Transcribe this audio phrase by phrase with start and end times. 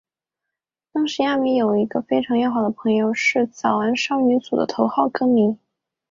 [0.91, 5.59] 当时亚弥有一个非常要好的朋友是早安少女组的头号歌迷。